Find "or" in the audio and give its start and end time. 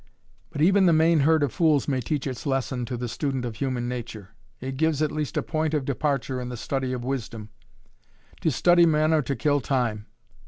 9.13-9.21